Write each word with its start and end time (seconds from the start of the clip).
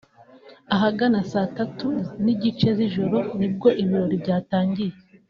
Ahagana 0.75 1.19
saa 1.31 1.51
tatu 1.57 1.87
n’igice 2.23 2.67
z’ijoro 2.77 3.17
nibwo 3.37 3.67
ibirori 3.81 4.15
byatangiye 4.23 4.93